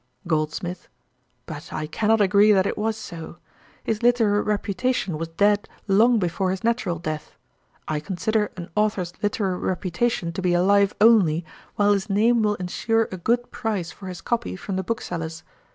[0.25, 0.87] GOLDSMITH.
[1.45, 3.37] 'But I cannot agree that it was so.
[3.83, 7.35] His literary reputation was dead long before his natural death.
[7.87, 11.45] I consider an authour's literary reputation to be alive only
[11.75, 15.43] while his name will ensure a good price for his copy from the booksellers.